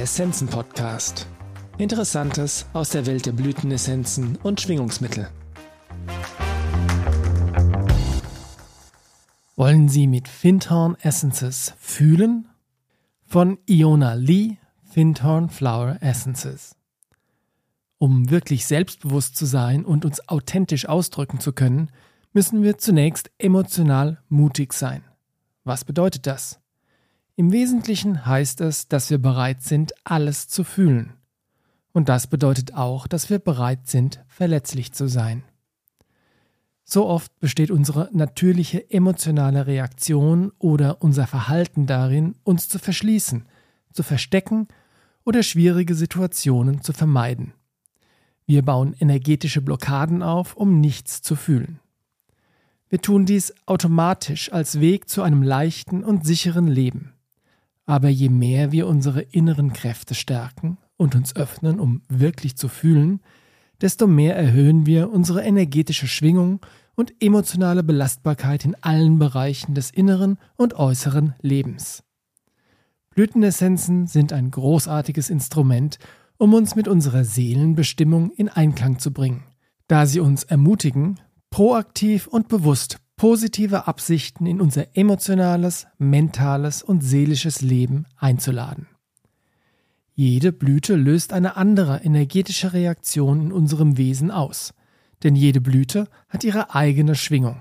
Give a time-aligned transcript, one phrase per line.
[0.00, 1.26] Der Essenzen Podcast.
[1.76, 5.28] Interessantes aus der Welt der Blütenessenzen und Schwingungsmittel.
[9.56, 12.48] Wollen Sie mit Findhorn Essences fühlen?
[13.26, 16.76] Von Iona Lee, Findhorn Flower Essences.
[17.98, 21.90] Um wirklich selbstbewusst zu sein und uns authentisch ausdrücken zu können,
[22.32, 25.04] müssen wir zunächst emotional mutig sein.
[25.64, 26.58] Was bedeutet das?
[27.40, 31.14] Im Wesentlichen heißt es, dass wir bereit sind, alles zu fühlen.
[31.90, 35.42] Und das bedeutet auch, dass wir bereit sind, verletzlich zu sein.
[36.84, 43.46] So oft besteht unsere natürliche emotionale Reaktion oder unser Verhalten darin, uns zu verschließen,
[43.90, 44.68] zu verstecken
[45.24, 47.54] oder schwierige Situationen zu vermeiden.
[48.44, 51.80] Wir bauen energetische Blockaden auf, um nichts zu fühlen.
[52.90, 57.14] Wir tun dies automatisch als Weg zu einem leichten und sicheren Leben.
[57.90, 63.18] Aber je mehr wir unsere inneren Kräfte stärken und uns öffnen, um wirklich zu fühlen,
[63.80, 66.60] desto mehr erhöhen wir unsere energetische Schwingung
[66.94, 72.04] und emotionale Belastbarkeit in allen Bereichen des inneren und äußeren Lebens.
[73.16, 75.98] Blütenessenzen sind ein großartiges Instrument,
[76.38, 79.42] um uns mit unserer Seelenbestimmung in Einklang zu bringen,
[79.88, 81.18] da sie uns ermutigen,
[81.50, 88.86] proaktiv und bewusst positive Absichten in unser emotionales, mentales und seelisches Leben einzuladen.
[90.14, 94.72] Jede Blüte löst eine andere energetische Reaktion in unserem Wesen aus,
[95.22, 97.60] denn jede Blüte hat ihre eigene Schwingung.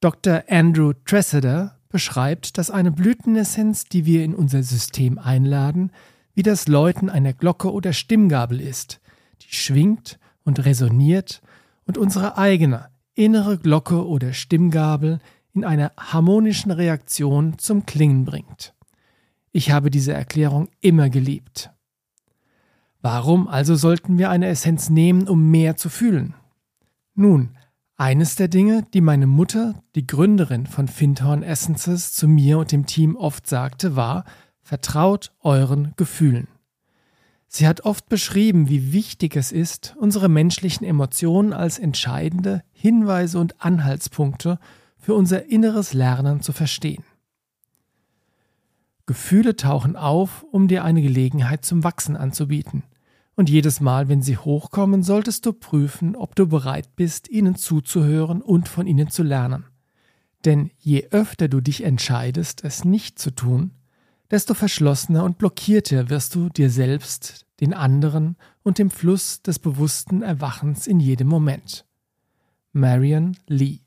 [0.00, 0.44] Dr.
[0.48, 5.92] Andrew Tresseder beschreibt, dass eine Blütenessenz, die wir in unser System einladen,
[6.32, 9.02] wie das Läuten einer Glocke oder Stimmgabel ist,
[9.42, 11.42] die schwingt und resoniert
[11.84, 15.18] und unsere eigene innere Glocke oder Stimmgabel
[15.52, 18.74] in einer harmonischen Reaktion zum Klingen bringt.
[19.52, 21.70] Ich habe diese Erklärung immer geliebt.
[23.00, 26.34] Warum also sollten wir eine Essenz nehmen, um mehr zu fühlen?
[27.14, 27.56] Nun,
[27.96, 32.84] eines der Dinge, die meine Mutter, die Gründerin von Findhorn Essences, zu mir und dem
[32.84, 34.24] Team oft sagte, war,
[34.60, 36.48] vertraut euren Gefühlen.
[37.48, 43.62] Sie hat oft beschrieben, wie wichtig es ist, unsere menschlichen Emotionen als entscheidende Hinweise und
[43.62, 44.58] Anhaltspunkte
[44.98, 47.04] für unser inneres Lernen zu verstehen.
[49.06, 52.82] Gefühle tauchen auf, um dir eine Gelegenheit zum Wachsen anzubieten.
[53.36, 58.42] Und jedes Mal, wenn sie hochkommen, solltest du prüfen, ob du bereit bist, ihnen zuzuhören
[58.42, 59.66] und von ihnen zu lernen.
[60.44, 63.72] Denn je öfter du dich entscheidest, es nicht zu tun,
[64.30, 70.22] desto verschlossener und blockierter wirst du dir selbst, den anderen und dem Fluss des bewussten
[70.22, 71.84] Erwachens in jedem Moment.
[72.72, 73.80] Marion Lee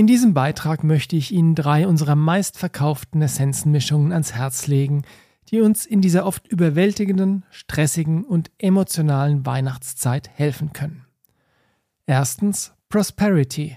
[0.00, 5.02] in diesem Beitrag möchte ich Ihnen drei unserer meistverkauften Essenzenmischungen ans Herz legen,
[5.50, 11.04] die uns in dieser oft überwältigenden, stressigen und emotionalen Weihnachtszeit helfen können.
[12.06, 13.76] Erstens Prosperity,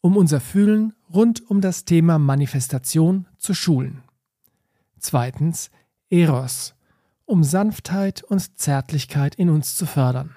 [0.00, 4.02] um unser Fühlen rund um das Thema Manifestation zu schulen.
[4.98, 5.70] Zweitens
[6.10, 6.74] Eros,
[7.24, 10.36] um Sanftheit und Zärtlichkeit in uns zu fördern.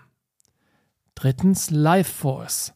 [1.15, 2.73] Drittens Life Force,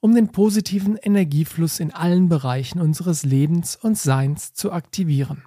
[0.00, 5.42] um den positiven Energiefluss in allen Bereichen unseres Lebens und Seins zu aktivieren.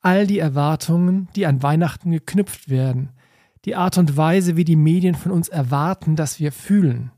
[0.00, 3.10] All die Erwartungen, die an Weihnachten geknüpft werden,
[3.64, 7.10] die Art und Weise, wie die Medien von uns erwarten, dass wir fühlen,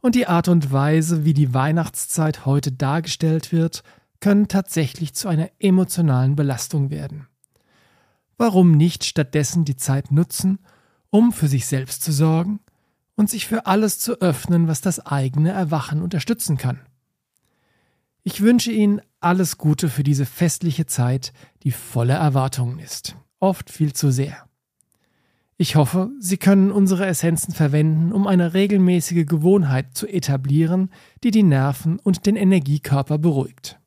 [0.00, 3.82] und die Art und Weise, wie die Weihnachtszeit heute dargestellt wird,
[4.20, 7.26] können tatsächlich zu einer emotionalen Belastung werden.
[8.38, 10.58] Warum nicht stattdessen die Zeit nutzen,
[11.10, 12.60] um für sich selbst zu sorgen
[13.14, 16.80] und sich für alles zu öffnen, was das eigene Erwachen unterstützen kann?
[18.22, 23.92] Ich wünsche Ihnen alles Gute für diese festliche Zeit, die voller Erwartungen ist, oft viel
[23.92, 24.46] zu sehr.
[25.58, 30.90] Ich hoffe, Sie können unsere Essenzen verwenden, um eine regelmäßige Gewohnheit zu etablieren,
[31.24, 33.78] die die Nerven und den Energiekörper beruhigt.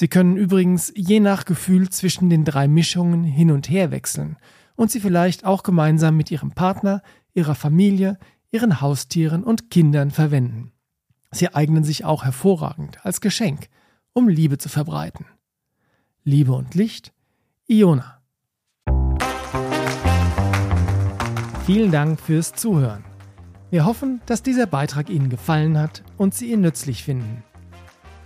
[0.00, 4.36] Sie können übrigens je nach Gefühl zwischen den drei Mischungen hin und her wechseln
[4.76, 7.02] und sie vielleicht auch gemeinsam mit Ihrem Partner,
[7.34, 8.16] Ihrer Familie,
[8.52, 10.70] Ihren Haustieren und Kindern verwenden.
[11.32, 13.70] Sie eignen sich auch hervorragend als Geschenk,
[14.12, 15.26] um Liebe zu verbreiten.
[16.22, 17.12] Liebe und Licht,
[17.66, 18.22] Iona.
[21.66, 23.04] Vielen Dank fürs Zuhören.
[23.70, 27.42] Wir hoffen, dass dieser Beitrag Ihnen gefallen hat und Sie ihn nützlich finden.